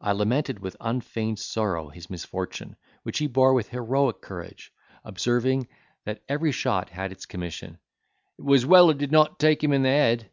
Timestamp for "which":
3.02-3.18